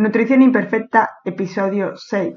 [0.00, 2.34] Nutrición Imperfecta, episodio 6.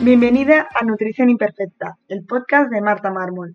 [0.00, 3.54] Bienvenida a Nutrición Imperfecta, el podcast de Marta Mármol.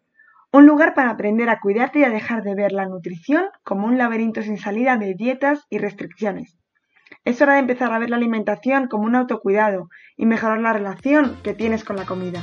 [0.53, 3.97] Un lugar para aprender a cuidarte y a dejar de ver la nutrición como un
[3.97, 6.57] laberinto sin salida de dietas y restricciones.
[7.25, 11.35] Es hora de empezar a ver la alimentación como un autocuidado y mejorar la relación
[11.43, 12.41] que tienes con la comida.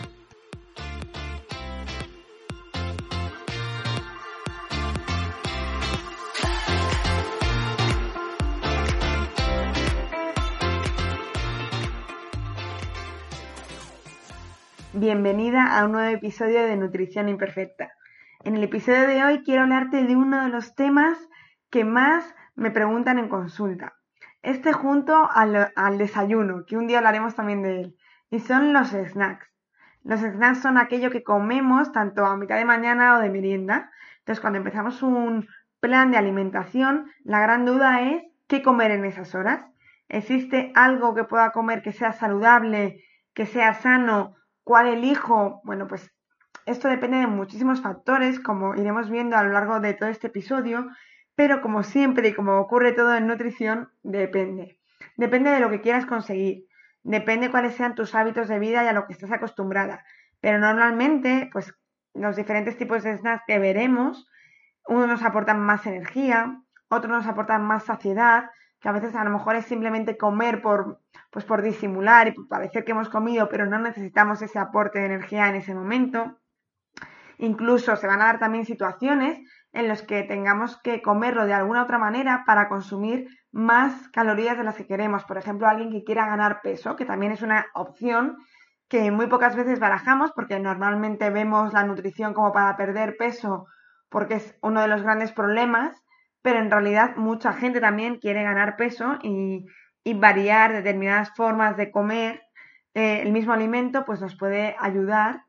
[14.93, 17.93] Bienvenida a un nuevo episodio de Nutrición Imperfecta.
[18.43, 21.17] En el episodio de hoy quiero hablarte de uno de los temas
[21.71, 23.95] que más me preguntan en consulta.
[24.43, 27.97] Este junto al, desayuno, que un día hablaremos también de él,
[28.33, 29.47] y son los snacks.
[30.03, 33.93] Los snacks son aquello que comemos tanto a mitad de mañana o de merienda.
[34.19, 35.47] Entonces, cuando empezamos un
[35.79, 39.65] plan de alimentación, la gran duda es qué comer en esas horas.
[40.09, 44.35] ¿Existe algo que pueda comer que sea saludable, que sea sano?
[44.71, 45.61] ¿Cuál elijo?
[45.65, 46.13] Bueno, pues
[46.65, 50.87] esto depende de muchísimos factores, como iremos viendo a lo largo de todo este episodio,
[51.35, 54.79] pero como siempre y como ocurre todo en nutrición, depende.
[55.17, 56.69] Depende de lo que quieras conseguir,
[57.03, 60.05] depende cuáles sean tus hábitos de vida y a lo que estés acostumbrada.
[60.41, 61.75] Pero normalmente, pues
[62.15, 64.31] los diferentes tipos de snacks que veremos,
[64.87, 68.51] unos nos aportan más energía, otros nos aportan más saciedad,
[68.81, 71.01] que a veces a lo mejor es simplemente comer por,
[71.31, 75.07] pues por disimular y por parecer que hemos comido, pero no necesitamos ese aporte de
[75.07, 76.39] energía en ese momento.
[77.39, 79.39] Incluso se van a dar también situaciones
[79.73, 84.65] en las que tengamos que comerlo de alguna otra manera para consumir más calorías de
[84.65, 85.25] las que queremos.
[85.25, 88.37] Por ejemplo, alguien que quiera ganar peso, que también es una opción
[88.89, 93.67] que muy pocas veces barajamos porque normalmente vemos la nutrición como para perder peso
[94.11, 95.97] porque es uno de los grandes problemas,
[96.43, 99.67] pero en realidad mucha gente también quiere ganar peso y,
[100.13, 102.43] variar determinadas formas de comer
[102.95, 105.45] eh, el mismo alimento pues nos puede ayudar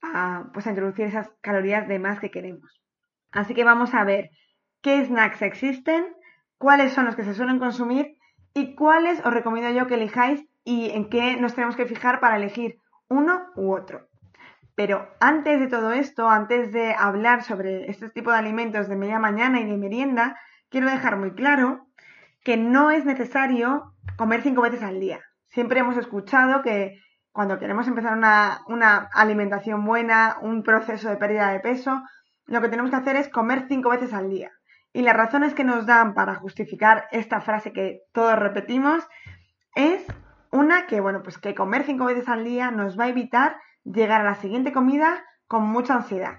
[0.00, 2.80] a, pues, a introducir esas calorías de más que queremos.
[3.30, 4.30] Así que vamos a ver
[4.80, 6.06] qué snacks existen,
[6.56, 8.16] cuáles son los que se suelen consumir
[8.54, 12.36] y cuáles os recomiendo yo que elijáis y en qué nos tenemos que fijar para
[12.36, 14.08] elegir uno u otro.
[14.76, 19.18] Pero antes de todo esto, antes de hablar sobre este tipo de alimentos de media
[19.18, 20.38] mañana y de merienda,
[20.68, 21.86] quiero dejar muy claro
[22.44, 25.20] que no es necesario comer cinco veces al día.
[25.48, 27.00] Siempre hemos escuchado que
[27.32, 32.02] cuando queremos empezar una, una alimentación buena, un proceso de pérdida de peso,
[32.44, 34.50] lo que tenemos que hacer es comer cinco veces al día.
[34.92, 39.08] Y las razones que nos dan para justificar esta frase que todos repetimos
[39.74, 40.04] es
[40.50, 43.56] una que, bueno, pues que comer cinco veces al día nos va a evitar
[43.92, 46.38] llegar a la siguiente comida con mucha ansiedad.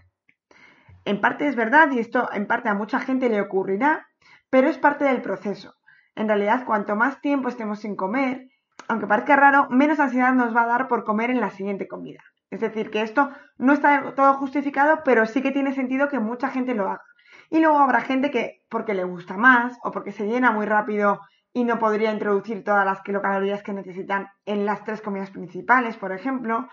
[1.05, 4.07] En parte es verdad y esto en parte a mucha gente le ocurrirá,
[4.49, 5.73] pero es parte del proceso.
[6.15, 8.49] En realidad, cuanto más tiempo estemos sin comer,
[8.87, 12.21] aunque parezca raro, menos ansiedad nos va a dar por comer en la siguiente comida.
[12.49, 16.49] Es decir, que esto no está todo justificado, pero sí que tiene sentido que mucha
[16.49, 17.03] gente lo haga.
[17.49, 21.21] Y luego habrá gente que, porque le gusta más o porque se llena muy rápido
[21.53, 26.11] y no podría introducir todas las kilocalorías que necesitan en las tres comidas principales, por
[26.11, 26.67] ejemplo.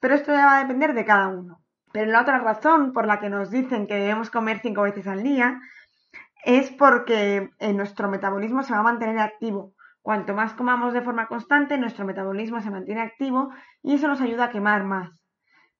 [0.00, 1.60] Pero esto ya va a depender de cada uno.
[1.92, 5.22] Pero la otra razón por la que nos dicen que debemos comer cinco veces al
[5.22, 5.60] día
[6.44, 9.74] es porque nuestro metabolismo se va a mantener activo.
[10.00, 13.50] Cuanto más comamos de forma constante, nuestro metabolismo se mantiene activo
[13.82, 15.22] y eso nos ayuda a quemar más.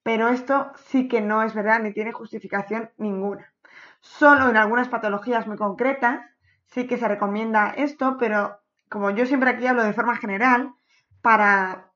[0.04, 3.52] Pero esto sí que no es verdad ni tiene justificación ninguna.
[4.00, 6.20] Solo en algunas patologías muy concretas
[6.66, 8.58] sí que se recomienda esto, pero
[8.88, 10.72] como yo siempre aquí hablo de forma general,
[11.22, 11.91] para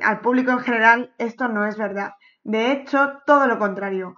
[0.00, 2.12] al público en general esto no es verdad.
[2.44, 4.14] De hecho, todo lo contrario.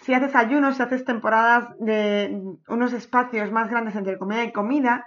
[0.00, 5.06] Si haces ayunos, si haces temporadas de unos espacios más grandes entre comida y comida,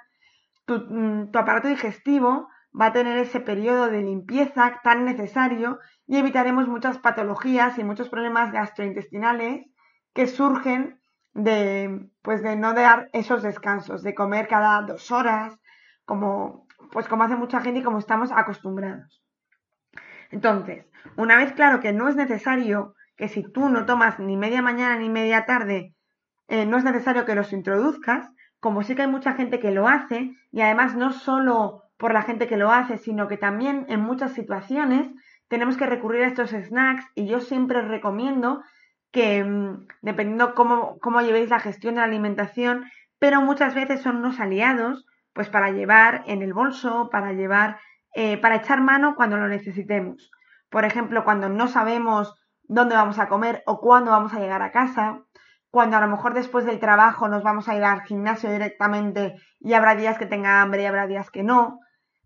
[0.78, 6.68] Mm, tu, aparato digestivo va a tener ese periodo de limpieza tan necesario y evitaremos
[6.68, 9.66] muchas patologías y muchos problemas gastrointestinales
[10.13, 11.00] que surgen
[11.34, 15.58] de, pues de no dar esos descansos, de comer cada dos horas,
[16.05, 19.19] como, pues como hace mucha gente y como estamos acostumbrados.
[20.29, 20.85] Entonces,
[21.16, 24.97] una vez claro que no es necesario que si tú no tomas ni media mañana
[24.97, 25.93] ni media tarde,
[26.47, 29.87] eh, no es necesario que los introduzcas, como sí que hay mucha gente que lo
[29.87, 33.99] hace, y además no solo por la gente que lo hace, sino que también en
[33.99, 35.09] muchas situaciones
[35.49, 38.64] tenemos que recurrir a estos snacks y yo siempre recomiendo
[39.11, 42.85] que, mm, dependiendo cómo, cómo llevéis la gestión de la alimentación,
[43.20, 47.79] pero muchas veces son unos aliados, pues para llevar en el bolso, para llevar,
[48.14, 50.32] eh, para echar mano cuando lo necesitemos.
[50.70, 54.72] Por ejemplo, cuando no sabemos dónde vamos a comer o cuándo vamos a llegar a
[54.72, 55.23] casa,
[55.72, 59.73] cuando a lo mejor después del trabajo nos vamos a ir al gimnasio directamente y
[59.73, 61.79] habrá días que tenga hambre y habrá días que no.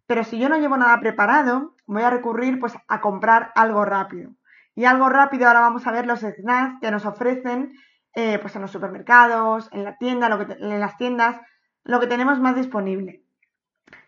[0.07, 4.31] Pero si yo no llevo nada preparado, voy a recurrir pues a comprar algo rápido.
[4.75, 7.73] Y algo rápido, ahora vamos a ver los snacks que nos ofrecen
[8.15, 11.39] eh, pues en los supermercados, en la tienda, lo que en las tiendas,
[11.83, 13.22] lo que tenemos más disponible.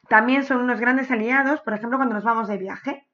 [0.09, 3.07] También son unos grandes aliados, por ejemplo, cuando nos vamos de viaje.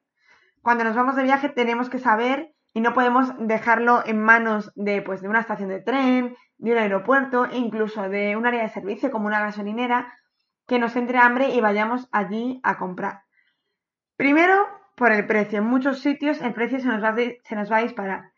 [0.60, 5.02] Cuando nos vamos de viaje tenemos que saber y no podemos dejarlo en manos de,
[5.02, 9.10] pues, de una estación de tren, de un aeropuerto incluso de un área de servicio
[9.10, 10.12] como una gasolinera
[10.66, 13.22] que nos entre hambre y vayamos allí a comprar.
[14.16, 14.66] Primero,
[14.96, 15.58] por el precio.
[15.58, 18.30] En muchos sitios el precio se nos va, se nos va a disparar.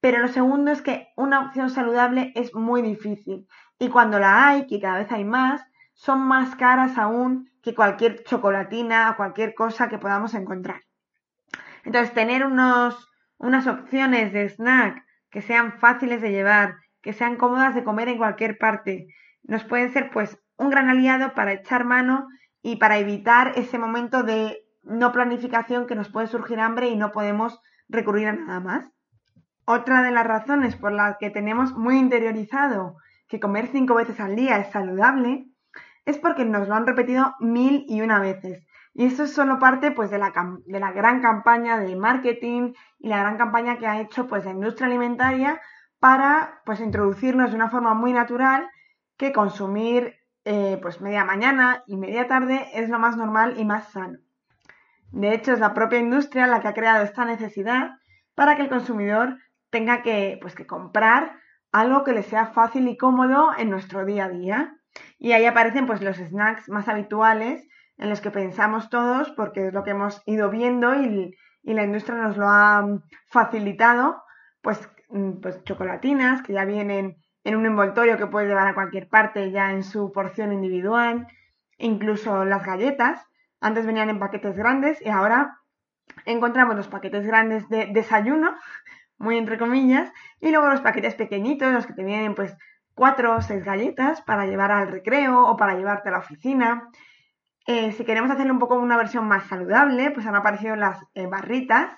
[0.00, 3.46] Pero lo segundo es que una opción saludable es muy difícil.
[3.78, 5.64] Y cuando la hay, que cada vez hay más,
[5.98, 10.82] son más caras aún que cualquier chocolatina o cualquier cosa que podamos encontrar.
[11.84, 17.74] Entonces, tener unos unas opciones de snack que sean fáciles de llevar, que sean cómodas
[17.74, 19.08] de comer en cualquier parte,
[19.42, 22.28] nos pueden ser pues un gran aliado para echar mano
[22.62, 27.10] y para evitar ese momento de no planificación que nos puede surgir hambre y no
[27.10, 28.92] podemos recurrir a nada más.
[29.64, 32.96] Otra de las razones por las que tenemos muy interiorizado
[33.28, 35.47] que comer cinco veces al día es saludable
[36.08, 38.66] es porque nos lo han repetido mil y una veces.
[38.94, 40.32] Y eso es solo parte pues, de, la,
[40.92, 45.60] gran campaña de marketing y la gran campaña que ha hecho pues, la industria alimentaria
[46.00, 48.70] para pues, introducirnos de una forma muy natural
[49.18, 50.16] que consumir
[50.46, 54.18] eh, pues, media mañana y media tarde es lo más normal y más sano.
[55.10, 57.98] De hecho, es la propia industria la que ha creado esta necesidad
[58.34, 59.36] para que el consumidor
[59.68, 61.36] tenga que, pues, que comprar
[61.70, 64.74] algo que le sea fácil y cómodo en nuestro día a día.
[65.18, 67.66] Y ahí aparecen pues, los snacks más habituales
[67.98, 72.16] en los que pensamos todos, porque es lo que hemos ido viendo y, la industria
[72.16, 72.86] nos lo ha
[73.26, 74.22] facilitado,
[74.62, 79.08] pues, mm, pues chocolatinas que ya vienen en un envoltorio que puedes llevar a cualquier
[79.08, 81.26] parte ya en su porción individual,
[81.76, 83.26] incluso las galletas,
[83.60, 85.58] antes venían en paquetes grandes y ahora
[86.24, 88.56] encontramos los paquetes grandes de desayuno,
[89.18, 92.56] muy entre comillas, y luego los paquetes pequeñitos, los que te vienen pues
[92.98, 96.90] cuatro o seis galletas para llevar al recreo o para llevarte a la oficina.
[97.66, 101.26] Eh, si queremos hacerle un poco una versión más saludable, pues han aparecido las eh,
[101.26, 101.96] barritas,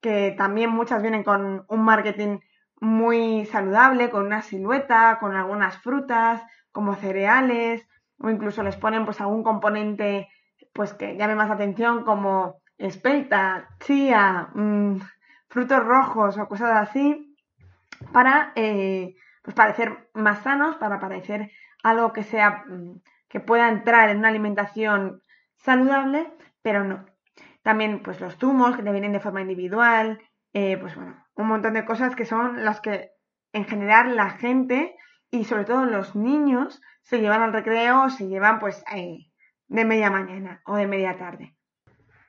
[0.00, 2.40] que también muchas vienen con un marketing
[2.78, 6.42] muy saludable, con una silueta, con algunas frutas,
[6.72, 7.88] como cereales,
[8.18, 10.28] o incluso les ponen pues algún componente
[10.74, 14.96] pues que llame más atención, como espelta, chía, mm,
[15.48, 17.34] frutos rojos o cosas así,
[18.12, 19.14] para eh,
[19.44, 21.50] pues parecer más sanos, para parecer
[21.82, 25.20] algo que sea mm, que pueda entrar en una alimentación
[25.58, 26.32] saludable,
[26.62, 27.04] pero no.
[27.62, 30.18] También pues los zumos que te vienen de forma individual,
[30.54, 33.10] eh, pues bueno, un montón de cosas que son las que
[33.52, 34.96] en general la gente
[35.30, 39.30] y sobre todo los niños se llevan al recreo o se llevan pues eh,
[39.68, 41.54] de media mañana o de media tarde.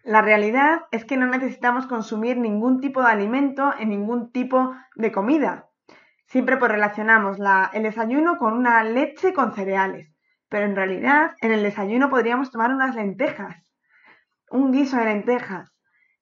[0.03, 5.11] La realidad es que no necesitamos consumir ningún tipo de alimento en ningún tipo de
[5.11, 5.64] comida.
[6.27, 7.37] Siempre pues relacionamos
[7.73, 10.15] el desayuno con una leche con cereales
[10.49, 13.55] pero en realidad en el desayuno podríamos tomar unas lentejas,
[14.49, 15.71] un guiso de lentejas.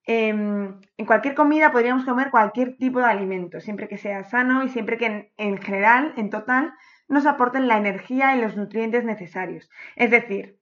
[0.05, 4.69] Em, en cualquier comida podríamos comer cualquier tipo de alimento, siempre que sea sano y
[4.69, 6.73] siempre que en, general, en total,
[7.07, 9.69] nos aporten la energía y los nutrientes necesarios.
[9.95, 10.57] Es decir,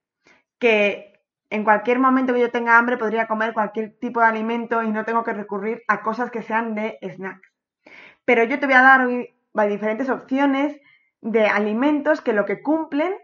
[0.58, 4.90] que en cualquier momento que yo tenga hambre podría comer cualquier tipo de alimento y
[4.90, 7.52] no tengo que recurrir a cosas que sean de snacks.
[8.24, 10.80] Pero yo te voy a dar hoy diferentes opciones
[11.20, 13.14] de alimentos que lo que cumplen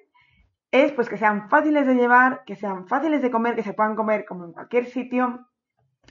[0.71, 3.97] es pues que sean fáciles de llevar, que sean fáciles de comer, que se puedan
[3.97, 5.47] comer como en cualquier sitio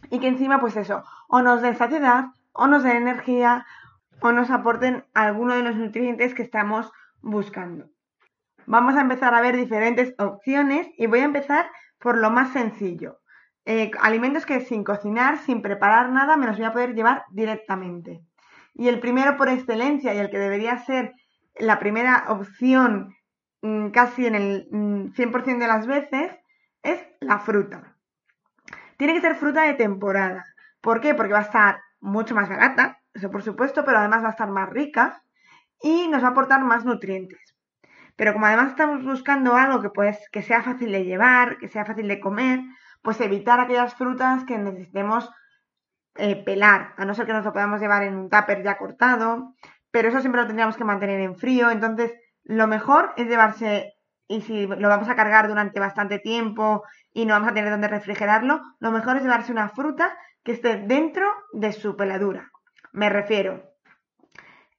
[0.09, 3.65] y que encima pues eso, o nos den saciedad, o nos den energía,
[4.19, 7.89] o nos aporten alguno de los nutrientes que estamos buscando.
[8.65, 11.69] Vamos a empezar a ver diferentes opciones y voy a empezar
[11.99, 13.19] por lo más sencillo.
[13.65, 18.21] Eh, alimentos que sin cocinar, sin preparar nada, me los voy a poder llevar directamente.
[18.77, 21.13] Y el primero por excelencia y el que debería ser
[21.57, 23.17] la primera opción
[23.61, 26.31] Mm, casi en el 100% mm, de las veces
[26.83, 27.95] es la fruta.
[28.97, 30.45] Tiene que ser fruta de temporada.
[30.81, 31.15] ¿Por qué?
[31.15, 34.49] Porque va a estar mucho más barata, eso por supuesto, pero además va a estar
[34.49, 35.21] más rica
[35.81, 37.55] y nos va a aportar más nutrientes.
[38.15, 41.85] Pero como además estamos buscando algo que, pues, que sea fácil de llevar, que sea
[41.85, 42.61] fácil de comer,
[43.01, 45.29] pues evitar aquellas frutas que necesitemos
[46.17, 49.53] eh, pelar, a no ser que nos lo podamos llevar en un tupper ya cortado,
[49.91, 53.93] pero eso siempre lo tendríamos que mantener en frío, entonces lo mejor es llevarse,
[54.27, 56.83] y si lo vamos a cargar durante bastante tiempo
[57.13, 60.77] y no vamos a tener donde refrigerarlo, lo mejor es llevarse una fruta que esté
[60.77, 62.51] dentro de su peladura.
[62.91, 63.63] Me refiero,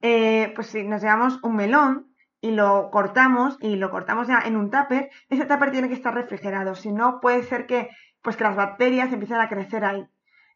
[0.01, 4.57] eh, pues si nos llevamos un melón y lo cortamos y lo cortamos ya en
[4.57, 7.91] un tupper, ese tupper tiene que estar refrigerado, si no puede ser que
[8.23, 10.07] pues que las bacterias empiecen a crecer ahí.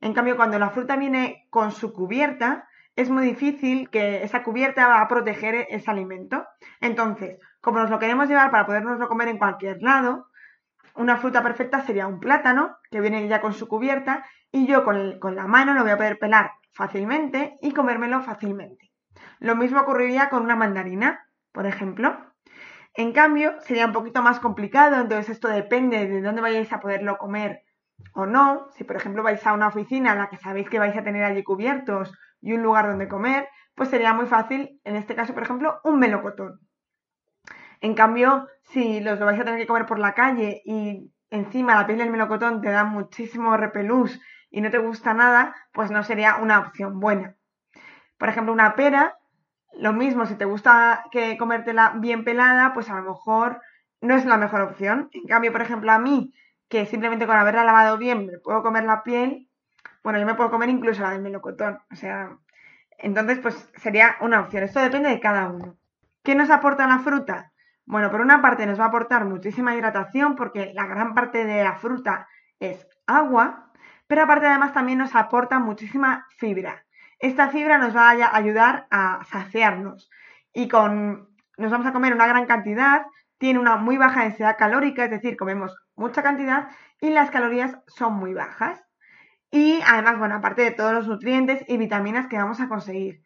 [0.03, 4.89] En cambio, cuando la fruta viene con su cubierta, es muy difícil que esa cubierta
[4.89, 6.45] va a proteger ese alimento.
[6.81, 10.27] Entonces, como nos lo queremos llevar para podernoslo comer en cualquier lado,
[10.97, 15.21] una fruta perfecta sería un plátano, que viene ya con su cubierta, y yo con,
[15.21, 18.91] con la mano lo voy a poder pelar fácilmente y comérmelo fácilmente.
[19.39, 22.17] Lo mismo ocurriría con una mandarina, por ejemplo.
[22.95, 27.19] En cambio, sería un poquito más complicado, entonces esto depende de dónde vayáis a poderlo
[27.19, 27.63] comer
[28.15, 28.69] o no.
[28.73, 31.25] Si, por ejemplo, vais a una oficina en la que sabéis que vais a tener
[31.25, 35.43] allí cubiertos y un lugar donde comer, pues sería muy fácil, en este caso, por
[35.43, 36.61] ejemplo, un melocotón.
[37.81, 41.75] En cambio, si los lo vais a tener que comer por la calle y encima
[41.75, 46.03] la piel del melocotón te da muchísimo repelús y no te gusta nada, pues no
[46.05, 47.37] sería una opción buena.
[48.19, 49.17] Por ejemplo, una pera
[49.75, 53.61] lo mismo, si te gusta que comértela bien pelada, pues a lo mejor
[54.01, 55.09] no es la mejor opción.
[55.13, 56.35] En cambio, por ejemplo, a mí,
[56.73, 59.47] que simplemente con haberla lavado bien me puedo comer la piel,
[60.03, 61.81] bueno, yo me puedo comer incluso la del melocotón.
[61.93, 62.39] O sea,
[62.97, 64.63] entonces, pues sería una opción.
[64.63, 65.77] Esto depende de cada uno.
[66.23, 67.53] ¿Qué nos aporta la fruta?
[67.85, 71.63] Bueno, por una parte nos va a aportar muchísima hidratación porque la gran parte de
[71.63, 72.27] la fruta
[72.59, 73.71] es agua,
[74.07, 76.87] pero aparte además también nos aporta muchísima fibra.
[77.19, 80.11] Esta fibra nos va a ayudar a saciarnos
[80.55, 83.05] y con nos vamos a comer una gran cantidad,
[83.37, 86.69] tiene una muy baja densidad calórica, es decir, comemos mucha cantidad
[87.01, 88.83] y las calorías son muy bajas.
[89.51, 93.23] Y además, bueno, aparte de todos los nutrientes y vitaminas que vamos a conseguir.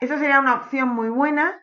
[0.00, 1.60] Eso sería una opción muy buena,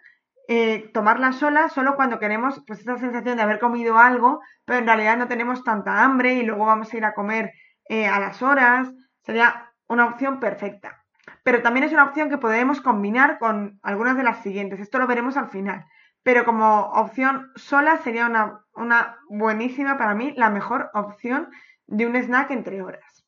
[0.47, 4.85] eh, tomarla sola, solo cuando queremos pues esa sensación de haber comido algo, pero en
[4.85, 7.53] realidad no tenemos tanta hambre y luego vamos a ir a comer
[7.89, 8.91] eh, a las horas.
[9.21, 11.03] Sería una opción perfecta
[11.43, 14.79] pero también es una opción que podemos combinar con algunas de las siguientes.
[14.79, 15.85] Esto lo veremos al final.
[16.23, 21.49] Pero como opción sola sería una, una buenísima, para mí, la mejor opción
[21.85, 23.25] de un snack entre horas.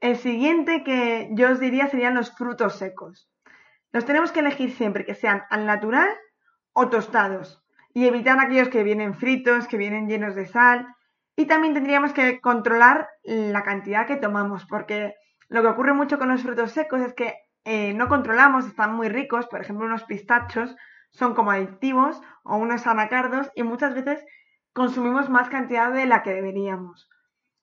[0.00, 3.28] El siguiente que yo os diría serían los frutos secos.
[3.90, 6.08] Los tenemos que elegir siempre que sean al natural
[6.72, 10.86] o tostados y evitar aquellos que vienen fritos, que vienen llenos de sal.
[11.34, 15.14] Y también tendríamos que controlar la cantidad que tomamos, porque
[15.48, 19.08] lo que ocurre mucho con los frutos secos es que eh, no controlamos, están muy
[19.08, 20.76] ricos, por ejemplo unos pistachos
[21.10, 24.24] son como adictivos o unos anacardos y muchas veces
[24.72, 27.08] consumimos más cantidad de la que deberíamos.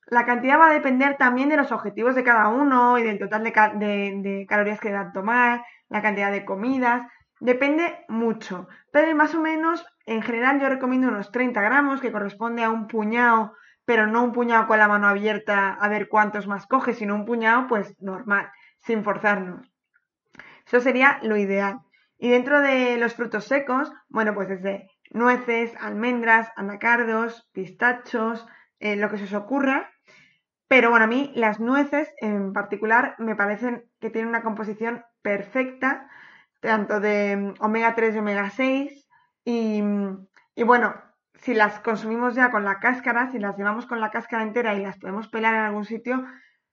[0.07, 3.43] La cantidad va a depender también de los objetivos de cada uno y del total
[3.43, 7.07] de, calorías que dan tomar, la cantidad de comidas,
[7.39, 8.67] depende mucho.
[8.91, 12.87] Pero más o menos, en general yo recomiendo unos 30 gramos, que corresponde a un
[12.87, 13.53] puñado
[13.85, 17.25] pero no un puñado con la mano abierta a ver cuántos más coge, sino un
[17.25, 18.49] puñado pues normal,
[18.79, 19.71] sin forzarnos.
[20.65, 21.79] Eso sería lo ideal.
[22.17, 28.45] Y dentro de los frutos secos, bueno, pues desde nueces, almendras, anacardos, pistachos,
[28.79, 29.91] eh, lo que se os ocurra.
[30.67, 36.09] Pero bueno, a mí las nueces en particular me parecen que tienen una composición perfecta,
[36.59, 39.07] tanto de mm, omega 3 y omega 6.
[39.43, 39.83] Y,
[40.55, 40.95] y bueno,
[41.35, 44.81] si las consumimos ya con la cáscara, si las llevamos con la cáscara entera y
[44.81, 46.25] las podemos pelar en algún sitio,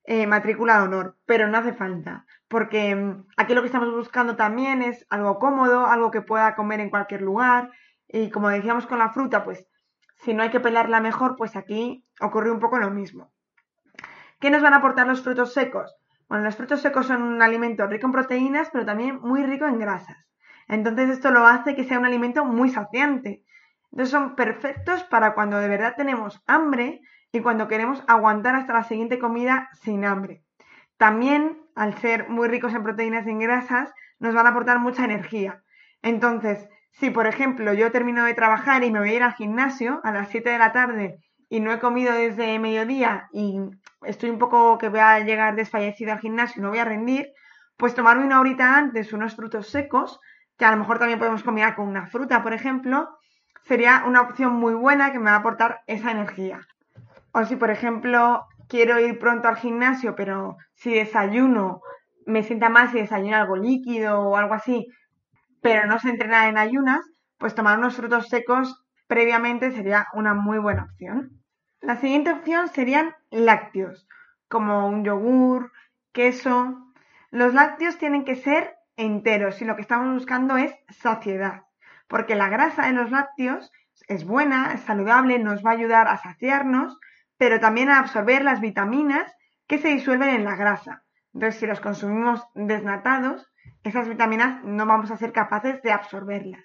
[0.05, 4.37] eh, matrícula de honor, pero no hace falta, porque mm, aquí lo que estamos buscando
[4.37, 7.71] también es algo cómodo, algo que pueda comer en cualquier lugar,
[8.09, 9.67] y como decíamos con la fruta, pues
[10.19, 13.33] si no hay que pelarla mejor, pues aquí ocurre un poco lo mismo.
[14.39, 15.95] ¿Qué nos van a aportar los frutos secos?
[16.29, 19.79] Bueno, los frutos secos son un alimento rico en proteínas, pero también muy rico en
[19.79, 20.17] grasas.
[20.69, 23.45] Entonces esto lo hace que sea un alimento muy saciante.
[23.91, 27.03] Entonces son perfectos para cuando de verdad tenemos hambre
[27.33, 30.45] y cuando queremos aguantar hasta la siguiente comida sin hambre.
[30.99, 35.05] También, al ser muy ricos en proteínas y en grasas, nos van a aportar mucha
[35.05, 35.63] energía.
[36.03, 40.01] Entonces, si por ejemplo yo termino de trabajar y me voy a ir al gimnasio
[40.05, 43.59] a las 7 de la tarde y no he comido desde mediodía y
[44.05, 47.33] estoy un poco que voy a llegar desfallecida al gimnasio y no voy a rendir,
[47.77, 50.21] pues tomarme una horita antes unos frutos secos,
[50.59, 53.09] que a lo mejor también podemos combinar con una fruta, por ejemplo,
[53.65, 56.61] sería una opción muy buena que me va a aportar esa energía.
[57.33, 61.81] O si, por ejemplo, quiero ir pronto al gimnasio, pero si desayuno,
[62.27, 64.87] me sienta mal si desayuno algo líquido o algo así,
[65.61, 67.05] pero no se entrena en ayunas,
[67.39, 71.43] pues tomar unos frutos secos previamente sería una muy buena opción.
[71.81, 74.07] La siguiente opción serían lácteos,
[74.49, 75.73] como un yogur,
[76.13, 76.79] queso.
[77.31, 81.63] Los lácteos tienen que ser enteros y lo que estamos buscando es saciedad
[82.13, 83.73] porque la grasa en los lácteos
[84.07, 86.99] es buena, es saludable, nos va a ayudar a saciarnos,
[87.43, 89.35] pero también a absorber las vitaminas
[89.67, 91.03] que se disuelven en la grasa.
[91.35, 93.51] Entonces, si los consumimos desnatados,
[93.83, 96.63] esas vitaminas no vamos a ser capaces de absorberlas.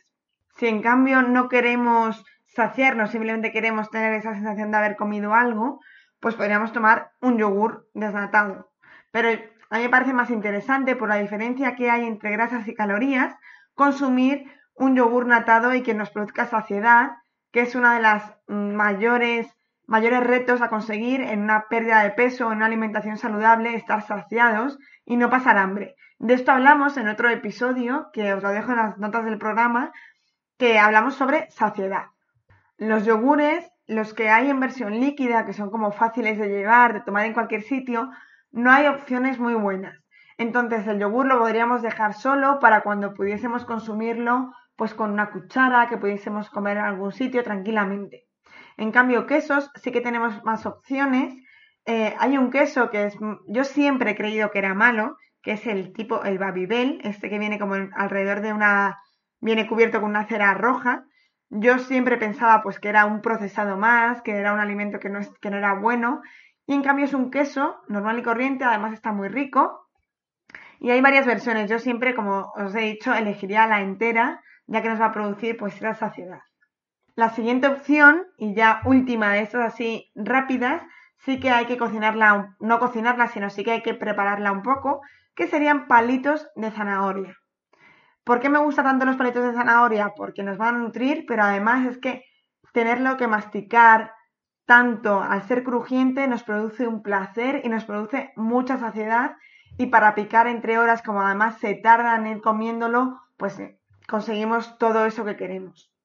[0.56, 5.80] Si en cambio no queremos saciarnos, simplemente queremos tener esa sensación de haber comido algo,
[6.20, 8.70] pues podríamos tomar un yogur desnatado.
[9.10, 9.30] Pero
[9.72, 13.36] a mí me parece más interesante, por la diferencia que hay entre grasas y calorías,
[13.74, 17.14] consumir un yogur natado y que nos produzca saciedad,
[17.52, 19.57] que es una de las mayores,
[19.88, 24.77] mayores retos a conseguir en una pérdida de peso, en una alimentación saludable, estar saciados
[25.06, 25.96] y no pasar hambre.
[26.20, 29.91] De esto hablamos en otro episodio, que os lo dejo en las notas del programa,
[30.58, 32.08] que hablamos sobre saciedad.
[32.77, 37.01] Los yogures, los que hay en versión líquida, que son como fáciles de llevar, de
[37.01, 38.12] tomar en cualquier sitio,
[38.51, 39.96] no hay opciones muy buenas.
[40.38, 45.88] Entonces el yogur lo podríamos dejar solo para cuando pudiésemos consumirlo pues con una cuchara,
[45.88, 48.27] que pudiésemos comer en algún sitio tranquilamente.
[48.78, 51.36] En cambio, quesos sí que tenemos más opciones.
[51.86, 53.18] Eh, hay un queso que es,
[53.48, 57.40] yo siempre he creído que era malo, que es el tipo, el Babybel, este que
[57.40, 59.00] viene como alrededor de una,
[59.40, 61.06] viene cubierto con una cera roja.
[61.50, 65.20] Yo siempre pensaba pues que era un procesado más, que era un alimento que no,
[65.20, 66.22] es, que no era bueno.
[66.68, 69.88] Y en cambio es un queso normal y corriente, además está muy rico.
[70.80, 71.70] Y hay varias versiones.
[71.70, 75.58] Yo siempre, como os he dicho, elegiría la entera, ya que nos va a producir
[75.58, 76.42] pues esa saciedad.
[77.18, 80.84] La siguiente opción, y ya última de estas así rápidas,
[81.18, 85.02] sí que hay que cocinarla, no cocinarla, sino sí que hay que prepararla un poco,
[85.34, 87.36] que serían palitos de zanahoria.
[88.24, 90.14] ¿Por qué me gustan tanto los palitos de zanahoria?
[90.16, 92.24] Porque nos van a nutrir, pero además es que
[92.72, 94.14] tenerlo que masticar
[94.68, 99.38] tanto al ser crujiente nos produce un placer y nos produce mucha saciedad
[99.80, 103.60] y para picar entre horas, como además se tardan en ir comiéndolo, pues
[104.08, 105.97] conseguimos todo eso que queremos.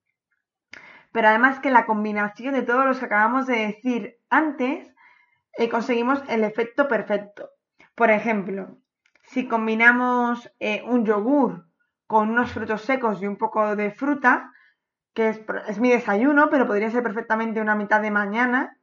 [1.13, 4.93] Pero además que la combinación de todos los que acabamos de decir antes,
[5.59, 7.51] eh, conseguimos el efecto perfecto.
[7.95, 8.79] Por ejemplo,
[9.23, 11.67] si combinamos eh, un yogur
[12.07, 14.53] con unos frutos secos y un poco de fruta,
[15.15, 18.79] que es, mi desayuno, pero podría ser perfectamente una mitad de mañana,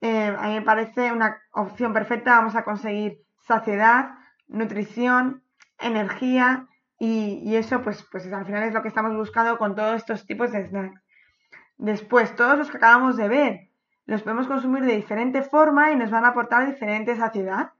[0.00, 2.36] eh, a mí me parece una opción perfecta.
[2.36, 4.10] Vamos a conseguir saciedad,
[4.46, 5.42] nutrición,
[5.78, 10.26] energía y, eso pues, pues al final es lo que estamos buscando con todos estos
[10.26, 11.03] tipos de snacks.
[11.76, 13.70] Después, todos los que acabamos de ver,
[14.06, 17.72] los podemos consumir de diferente forma y nos van a aportar diferente saciedad.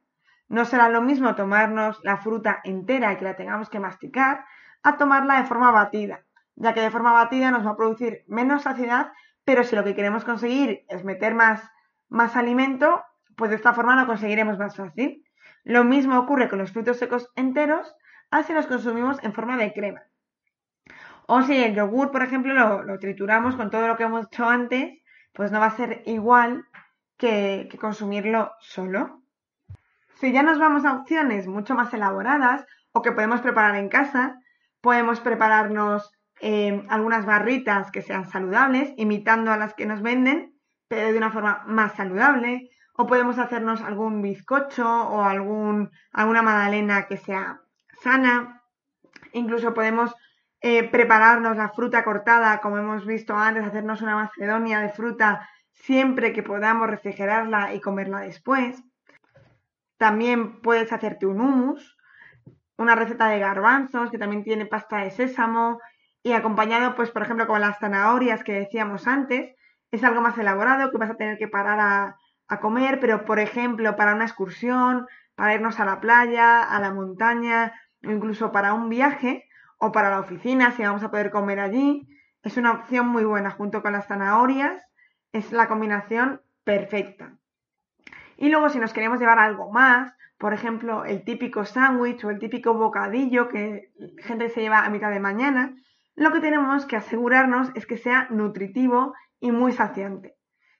[0.48, 4.44] No será lo mismo tomarnos la fruta entera y que la tengamos que masticar
[4.82, 8.62] a tomarla de forma batida, ya que de forma batida nos va a producir menos
[8.62, 9.12] saciedad,
[9.44, 11.62] pero si lo que queremos conseguir es meter más,
[12.08, 13.04] más alimento,
[13.36, 15.24] pues de esta forma lo conseguiremos más fácil.
[15.64, 17.94] Lo mismo ocurre con los frutos secos enteros,
[18.30, 20.02] así los consumimos en forma de crema.
[21.26, 25.00] O si el yogur, por ejemplo, lo, trituramos con todo lo que hemos hecho antes,
[25.32, 26.66] pues no va a ser igual
[27.16, 29.22] que, consumirlo solo.
[30.16, 34.38] Si ya nos vamos a opciones mucho más elaboradas o que podemos preparar en casa,
[34.80, 40.54] podemos prepararnos eh, algunas barritas que sean saludables, imitando a las que nos venden,
[40.88, 42.70] pero de una forma más saludable.
[42.96, 47.60] O podemos hacernos algún bizcocho o algún, alguna magdalena que sea
[48.02, 48.62] sana.
[49.32, 50.14] Incluso podemos
[50.66, 56.32] eh, prepararnos la fruta cortada, como hemos visto antes, hacernos una macedonia de fruta siempre
[56.32, 58.82] que podamos refrigerarla y comerla después.
[59.98, 61.98] También puedes hacerte un hummus,
[62.78, 65.80] una receta de garbanzos que también tiene pasta de sésamo
[66.22, 69.54] y acompañado, pues, por ejemplo, con las zanahorias que decíamos antes.
[69.90, 72.16] Es algo más elaborado que vas a tener que parar a,
[72.48, 76.90] a comer, pero, por ejemplo, para una excursión, para irnos a la playa, a la
[76.90, 79.46] montaña, o incluso para un viaje
[79.84, 82.08] o para la oficina, si vamos a poder comer allí,
[82.42, 84.82] es una opción muy buena junto con las zanahorias.
[85.32, 87.36] Es la combinación perfecta.
[88.38, 92.38] Y luego si nos queremos llevar algo más, por ejemplo, el típico sándwich o el
[92.38, 95.74] típico bocadillo que gente se lleva a mitad de mañana,
[96.14, 100.36] lo que tenemos que asegurarnos es que sea nutritivo y muy saciante.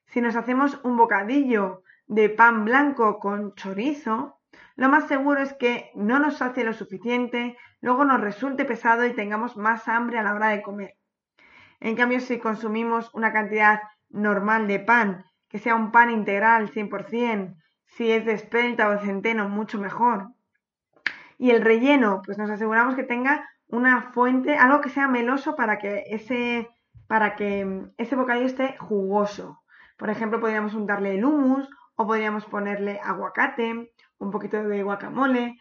[0.07, 4.40] Si nos hacemos un bocadillo de pan blanco con chorizo,
[4.77, 9.12] lo más seguro es que no nos sacie lo suficiente, luego nos resulte pesado y
[9.12, 10.95] tengamos más hambre a la hora de comer.
[11.81, 17.57] En cambio, si consumimos una cantidad normal de pan que sea un pan integral 100%,
[17.87, 20.31] si es de espelta o de centeno, mucho mejor.
[21.38, 25.79] Y el relleno, pues nos aseguramos que tenga una fuente, algo que sea meloso para
[25.79, 26.71] que ese,
[27.07, 29.62] para que ese bocadillo esté jugoso.
[29.97, 35.59] Por ejemplo, podríamos untarle el hummus o podríamos ponerle aguacate, un poquito de guacamole.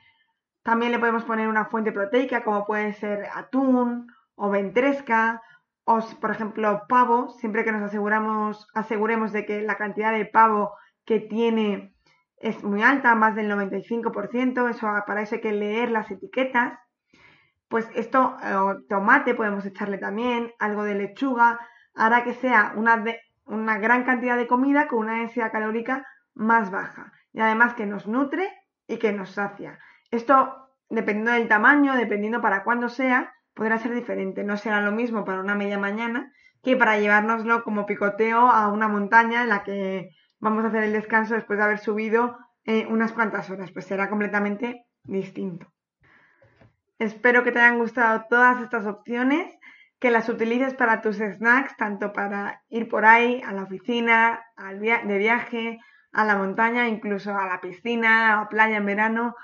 [0.64, 5.42] También le podemos poner una fuente proteica como puede ser atún o ventresca
[5.86, 10.74] o, por ejemplo, pavo, siempre que nos aseguramos, aseguremos de que la cantidad de pavo
[11.06, 11.94] que tiene
[12.38, 16.80] es muy alta, más del 95%, eso para eso hay que leer las etiquetas.
[17.68, 21.60] pues esto, eh, tomate podemos echarle también, algo de lechuga,
[21.96, 23.04] hará que sea una,
[23.46, 27.14] una gran cantidad de comida con una densidad calórica más baja.
[27.32, 28.50] Y además que nos nutre
[28.88, 29.80] y que nos sacia.
[30.12, 34.44] Esto, dependiendo del tamaño, dependiendo para cuándo sea, podrá ser diferente.
[34.44, 36.32] No será lo mismo para una media mañana
[36.64, 40.94] que para llevárnoslo como picoteo a una montaña en la que vamos a hacer el
[40.94, 43.72] descanso después de haber subido eh, unas cuantas horas.
[43.72, 45.68] Pues será completamente distinto.
[47.00, 49.54] Espero que te hayan gustado todas estas opciones,
[50.00, 55.18] que las utilices para tus snacks, tanto para ir por ahí a la oficina, de
[55.18, 55.80] viaje,
[56.14, 59.36] a la montaña, incluso a la piscina, a la playa en verano,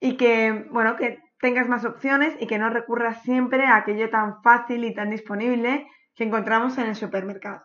[0.00, 4.42] y que, bueno, que tengas más opciones y que no recurras siempre a aquello tan
[4.42, 7.64] fácil y tan disponible que encontramos en el supermercado.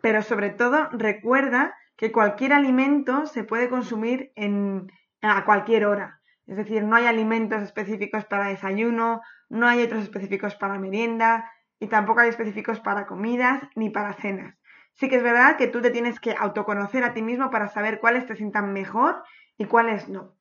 [0.00, 4.92] Pero sobre todo, recuerda que cualquier alimento se puede consumir en,
[5.22, 6.20] a cualquier hora.
[6.46, 11.88] Es decir, no hay alimentos específicos para desayuno, no hay otros específicos para merienda y
[11.88, 14.56] tampoco hay específicos para comidas ni para cenas.
[14.96, 18.00] Sí que es verdad que tú te tienes que autoconocer a ti mismo para saber
[18.00, 19.22] cuáles te sientan mejor
[19.58, 20.34] y cuáles no.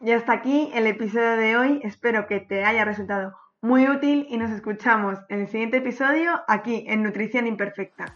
[0.00, 1.80] Y hasta aquí el episodio de hoy.
[1.82, 6.84] Espero que te haya resultado muy útil y nos escuchamos en el siguiente episodio aquí
[6.86, 8.14] en Nutrición Imperfecta.